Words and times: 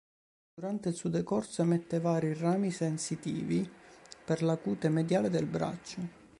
Durante 0.55 0.89
il 0.89 0.95
suo 0.95 1.09
decorso 1.11 1.61
emette 1.61 1.99
vari 1.99 2.33
rami 2.33 2.71
sensitivi 2.71 3.69
per 4.25 4.41
la 4.41 4.57
cute 4.57 4.89
mediale 4.89 5.29
del 5.29 5.45
braccio. 5.45 5.99